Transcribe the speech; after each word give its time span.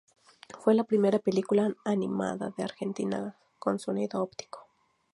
Fue 0.59 0.73
la 0.73 0.83
primera 0.85 1.19
película 1.19 1.75
animada 1.85 2.51
de 2.57 2.63
Argentina 2.63 3.37
con 3.59 3.77
sonido 3.77 4.23
óptico. 4.23 4.65